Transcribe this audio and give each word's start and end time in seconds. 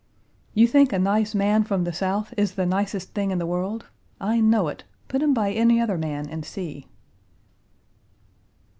"You 0.55 0.65
think 0.65 0.91
a 0.91 0.97
nice 0.97 1.35
man 1.35 1.63
from 1.63 1.83
the 1.83 1.93
South 1.93 2.33
is 2.35 2.55
the 2.55 2.65
nicest 2.65 3.13
thing 3.13 3.29
in 3.29 3.37
the 3.37 3.45
world? 3.45 3.85
I 4.19 4.39
know 4.41 4.67
it. 4.67 4.83
Put 5.07 5.21
him 5.21 5.31
by 5.31 5.51
any 5.51 5.79
other 5.79 5.95
man 5.99 6.27
and 6.27 6.43
see!" 6.43 6.87